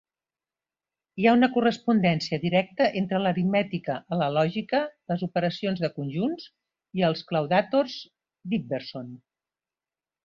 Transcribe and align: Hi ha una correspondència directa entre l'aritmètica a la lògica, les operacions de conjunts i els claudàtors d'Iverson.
Hi 1.23 1.27
ha 1.27 1.33
una 1.39 1.49
correspondència 1.57 2.39
directa 2.45 2.87
entre 3.01 3.19
l'aritmètica 3.25 3.97
a 4.15 4.19
la 4.23 4.29
lògica, 4.39 4.79
les 5.13 5.27
operacions 5.29 5.85
de 5.85 5.93
conjunts 5.99 6.49
i 7.03 7.07
els 7.11 7.23
claudàtors 7.33 7.99
d'Iverson. 8.53 9.15